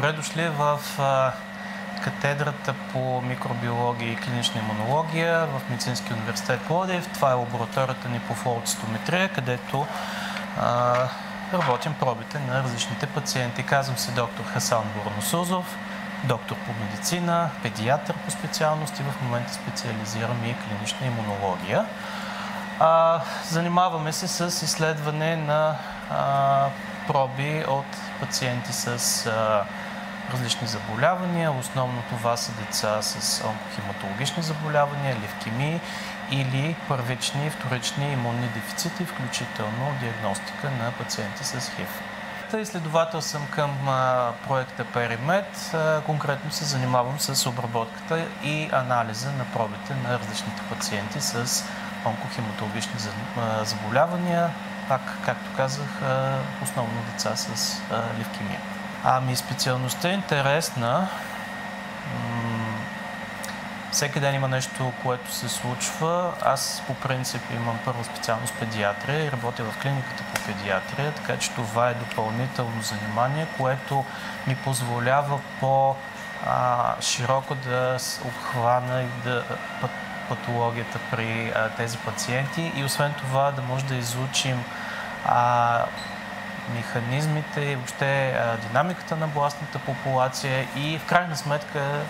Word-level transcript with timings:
Добре 0.00 0.12
дошли 0.12 0.48
в 0.48 0.80
катедрата 2.04 2.74
по 2.92 3.20
микробиология 3.20 4.12
и 4.12 4.16
клинична 4.16 4.60
имунология 4.60 5.46
в 5.46 5.70
Медицинския 5.70 6.16
университет 6.16 6.60
Плодив. 6.60 7.08
Това 7.14 7.30
е 7.30 7.34
лабораторията 7.34 8.08
ни 8.08 8.20
по 8.20 8.34
флоуцистометрия, 8.34 9.28
където 9.28 9.86
а, 10.60 10.94
работим 11.52 11.94
пробите 12.00 12.38
на 12.38 12.62
различните 12.62 13.06
пациенти. 13.06 13.62
Казвам 13.62 13.96
се 13.96 14.12
доктор 14.12 14.44
Хасан 14.44 14.84
Борносузов, 14.96 15.76
доктор 16.24 16.56
по 16.56 16.72
медицина, 16.84 17.50
педиатър 17.62 18.14
по 18.24 18.30
специалност 18.30 19.00
и 19.00 19.02
в 19.02 19.22
момента 19.22 19.52
специализирам 19.52 20.44
и 20.44 20.54
клинична 20.54 21.06
имунология. 21.06 21.84
А, 22.78 23.20
занимаваме 23.50 24.12
се 24.12 24.28
с 24.28 24.64
изследване 24.64 25.36
на 25.36 25.76
а, 26.10 26.68
проби 27.06 27.64
от 27.68 27.86
пациенти 28.20 28.72
с 28.72 29.26
а, 29.26 29.64
различни 30.30 30.66
заболявания. 30.66 31.52
Основно 31.52 32.02
това 32.08 32.36
са 32.36 32.52
деца 32.52 33.02
с 33.02 33.44
онкохематологични 33.44 34.42
заболявания, 34.42 35.16
левкемии 35.22 35.80
или 36.30 36.76
първични 36.88 37.46
и 37.46 37.50
вторични 37.50 38.12
имунни 38.12 38.48
дефицити, 38.48 39.04
включително 39.04 39.92
диагностика 40.00 40.70
на 40.70 40.92
пациенти 40.92 41.44
с 41.44 41.70
ХИВ. 41.76 42.02
Изследовател 42.60 43.20
съм 43.22 43.46
към 43.46 43.70
проекта 44.48 44.84
Перимет. 44.84 45.74
Конкретно 46.06 46.50
се 46.50 46.64
занимавам 46.64 47.20
с 47.20 47.46
обработката 47.46 48.26
и 48.42 48.68
анализа 48.72 49.32
на 49.32 49.44
пробите 49.44 49.94
на 49.94 50.18
различните 50.18 50.62
пациенти 50.70 51.20
с 51.20 51.64
онкохематологични 52.06 52.92
заболявания, 53.62 54.50
пак, 54.88 55.00
както 55.24 55.56
казах, 55.56 55.88
основно 56.62 57.02
деца 57.12 57.36
с 57.36 57.80
левкемия. 58.18 58.60
Ами 59.04 59.36
специалността 59.36 60.08
е 60.08 60.12
интересна. 60.12 61.08
Всеки 63.92 64.20
ден 64.20 64.34
има 64.34 64.48
нещо, 64.48 64.92
което 65.02 65.32
се 65.32 65.48
случва. 65.48 66.32
Аз 66.42 66.82
по 66.86 66.94
принцип 66.94 67.42
имам 67.54 67.78
първа 67.84 68.04
специалност 68.04 68.54
педиатрия 68.54 69.24
и 69.24 69.32
работя 69.32 69.64
в 69.64 69.78
клиниката 69.82 70.22
по 70.34 70.40
педиатрия, 70.46 71.12
така 71.12 71.36
че 71.36 71.50
това 71.50 71.90
е 71.90 71.94
допълнително 71.94 72.82
занимание, 72.82 73.46
което 73.58 74.04
ми 74.46 74.56
позволява 74.56 75.40
по-широко 75.60 77.54
да 77.54 77.98
обхвана 78.24 79.02
и 79.02 79.08
да 79.24 79.44
патологията 80.28 80.98
при 81.10 81.52
а, 81.56 81.68
тези 81.68 81.98
пациенти 81.98 82.72
и 82.76 82.84
освен 82.84 83.14
това 83.18 83.50
да 83.50 83.62
може 83.62 83.84
да 83.84 83.94
изучим 83.94 84.64
а, 85.26 85.84
механизмите 86.74 87.60
и 87.60 87.76
въобще 87.76 88.40
динамиката 88.68 89.16
на 89.16 89.26
властната 89.26 89.78
популация 89.78 90.66
и 90.76 90.98
в 90.98 91.06
крайна 91.06 91.36
сметка 91.36 92.00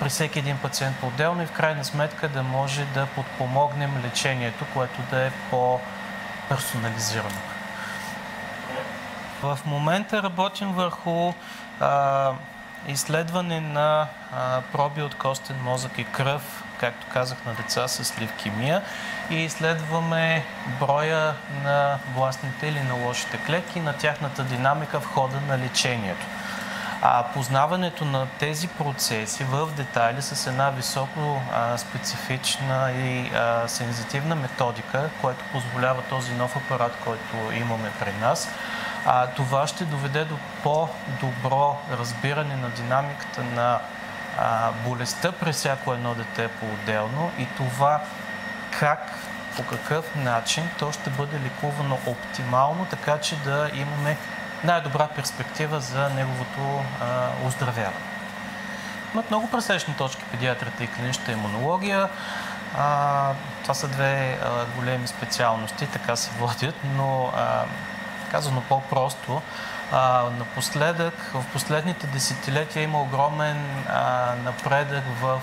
при 0.00 0.08
всеки 0.08 0.38
един 0.38 0.58
пациент 0.58 0.96
по-отделно 1.00 1.42
и 1.42 1.46
в 1.46 1.52
крайна 1.52 1.84
сметка 1.84 2.28
да 2.28 2.42
може 2.42 2.84
да 2.84 3.06
подпомогнем 3.06 4.02
лечението, 4.04 4.64
което 4.74 5.00
да 5.10 5.26
е 5.26 5.30
по-персонализирано. 5.50 7.40
В 9.42 9.58
момента 9.66 10.22
работим 10.22 10.72
върху 10.72 11.32
а, 11.80 12.32
изследване 12.88 13.60
на 13.60 14.06
проби 14.72 15.02
от 15.02 15.14
костен 15.14 15.56
мозък 15.62 15.98
и 15.98 16.04
кръв 16.04 16.64
както 16.80 17.06
казах, 17.12 17.38
на 17.46 17.54
деца 17.54 17.88
с 17.88 18.20
левкемия 18.20 18.82
и 19.30 19.36
изследваме 19.36 20.44
броя 20.80 21.34
на 21.64 21.98
властните 22.14 22.66
или 22.66 22.80
на 22.80 22.94
лошите 22.94 23.36
клетки, 23.46 23.80
на 23.80 23.92
тяхната 23.92 24.44
динамика 24.44 25.00
в 25.00 25.06
хода 25.06 25.40
на 25.40 25.58
лечението. 25.58 26.26
А 27.02 27.24
познаването 27.34 28.04
на 28.04 28.26
тези 28.38 28.68
процеси 28.68 29.44
в 29.44 29.68
детайли 29.76 30.22
с 30.22 30.46
една 30.46 30.70
високо 30.70 31.42
а, 31.52 31.78
специфична 31.78 32.92
и 32.92 33.30
а, 33.34 33.68
сензитивна 33.68 34.34
методика, 34.34 35.10
което 35.20 35.44
позволява 35.52 36.02
този 36.02 36.32
нов 36.32 36.56
апарат, 36.56 36.96
който 37.04 37.56
имаме 37.56 37.90
при 38.00 38.12
нас, 38.12 38.48
а, 39.06 39.26
това 39.26 39.66
ще 39.66 39.84
доведе 39.84 40.24
до 40.24 40.38
по-добро 40.62 41.76
разбиране 41.98 42.56
на 42.56 42.70
динамиката 42.70 43.42
на 43.42 43.80
а, 44.38 44.72
болестта 44.72 45.32
при 45.32 45.52
всяко 45.52 45.92
едно 45.92 46.14
дете 46.14 46.48
по-отделно 46.48 47.30
и 47.38 47.46
това 47.56 48.00
как, 48.78 49.12
по 49.56 49.62
какъв 49.62 50.14
начин 50.14 50.68
то 50.78 50.92
ще 50.92 51.10
бъде 51.10 51.40
ликувано 51.40 51.98
оптимално, 52.06 52.86
така 52.90 53.18
че 53.18 53.36
да 53.36 53.70
имаме 53.74 54.16
най-добра 54.64 55.08
перспектива 55.08 55.80
за 55.80 56.10
неговото 56.10 56.60
а, 56.60 57.28
оздравяване. 57.46 57.96
Имат 59.14 59.30
много 59.30 59.50
пресечни 59.50 59.94
точки 59.94 60.24
педиатрата 60.30 60.84
и 60.84 60.86
клиничната 60.86 61.32
имунология. 61.32 62.08
А, 62.78 63.32
това 63.62 63.74
са 63.74 63.88
две 63.88 64.38
а, 64.42 64.64
големи 64.76 65.06
специалности, 65.06 65.86
така 65.86 66.16
се 66.16 66.30
водят, 66.30 66.74
но 66.96 67.32
а, 67.36 67.64
казано 68.30 68.62
по-просто, 68.68 69.42
напоследък, 70.38 71.30
в 71.34 71.44
последните 71.52 72.06
десетилетия 72.06 72.82
има 72.82 73.02
огромен 73.02 73.84
напредък 74.44 75.04
в 75.20 75.40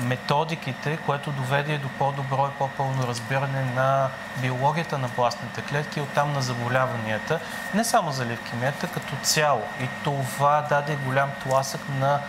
методиките, 0.00 0.96
което 1.06 1.32
доведе 1.32 1.78
до 1.78 1.88
по-добро 1.88 2.46
и 2.46 2.58
по-пълно 2.58 3.06
разбиране 3.06 3.62
на 3.62 4.08
биологията 4.40 4.98
на 4.98 5.08
пластните 5.08 5.62
клетки 5.62 5.98
и 5.98 6.02
оттам 6.02 6.32
на 6.32 6.42
заболяванията, 6.42 7.40
не 7.74 7.84
само 7.84 8.12
за 8.12 8.26
левкемията, 8.26 8.86
като 8.86 9.16
цяло. 9.22 9.62
И 9.80 9.88
това 10.04 10.66
даде 10.68 10.96
голям 10.96 11.30
тласък 11.42 11.80
на 11.88 12.20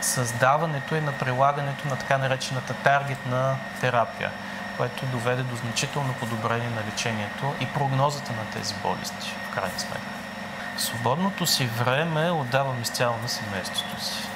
създаването 0.00 0.94
и 0.94 1.00
на 1.00 1.12
прилагането 1.12 1.88
на 1.88 1.96
така 1.96 2.18
наречената 2.18 2.74
таргетна 2.74 3.56
терапия, 3.80 4.30
което 4.76 5.06
доведе 5.12 5.42
до 5.42 5.56
значително 5.56 6.14
подобрение 6.20 6.70
на 6.70 6.92
лечението 6.92 7.44
и 7.60 7.66
прогнозата 7.74 8.32
на 8.32 8.50
тези 8.54 8.74
болести, 8.82 9.30
в 9.50 9.54
крайна 9.54 9.78
сметка. 9.78 10.14
Свободното 10.78 11.46
си 11.46 11.68
време 11.78 12.30
отдавам 12.30 12.82
изцяло 12.82 13.16
на 13.22 13.28
семейството 13.28 14.04
си. 14.04 14.28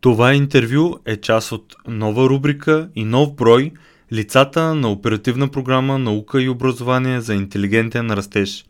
Това 0.00 0.34
интервю 0.34 0.98
е 1.06 1.16
част 1.16 1.52
от 1.52 1.74
нова 1.86 2.28
рубрика 2.28 2.88
и 2.96 3.04
нов 3.04 3.34
брой 3.34 3.72
Лицата 4.12 4.74
на 4.74 4.90
оперативна 4.90 5.48
програма 5.48 5.98
Наука 5.98 6.42
и 6.42 6.48
образование 6.48 7.20
за 7.20 7.34
интелигентен 7.34 8.10
растеж. 8.10 8.64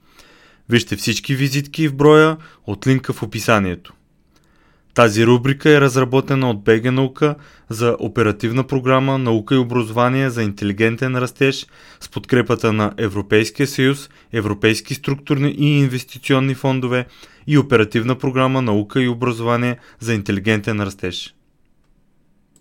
Вижте 0.69 0.97
всички 0.97 1.35
визитки 1.35 1.89
в 1.89 1.97
броя 1.97 2.37
от 2.67 2.87
линка 2.87 3.13
в 3.13 3.23
описанието. 3.23 3.95
Тази 4.95 5.27
рубрика 5.27 5.71
е 5.71 5.81
разработена 5.81 6.51
от 6.51 6.65
БГ 6.65 6.93
Наука 6.93 7.35
за 7.69 7.97
оперативна 8.01 8.67
програма 8.67 9.19
Наука 9.19 9.55
и 9.55 9.59
образование 9.59 10.31
за 10.31 10.43
интелигентен 10.43 11.17
растеж 11.17 11.67
с 12.01 12.09
подкрепата 12.09 12.73
на 12.73 12.93
Европейския 12.99 13.67
съюз, 13.67 14.11
Европейски 14.33 14.95
структурни 14.95 15.51
и 15.59 15.79
инвестиционни 15.79 16.55
фондове 16.55 17.07
и 17.47 17.59
оперативна 17.59 18.19
програма 18.19 18.63
Наука 18.63 19.03
и 19.03 19.09
образование 19.09 19.79
за 20.01 20.15
интелигентен 20.15 20.81
растеж. 20.81 21.35